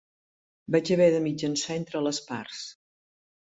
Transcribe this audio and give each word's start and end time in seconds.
Vaig 0.75 0.91
haver 0.95 1.09
de 1.17 1.19
mitjançar 1.27 1.79
entre 1.83 2.03
les 2.09 2.25
parts. 2.33 2.65